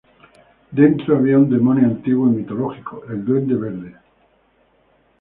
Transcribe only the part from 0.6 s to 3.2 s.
Dentro había un demonio antiguo y mitológico,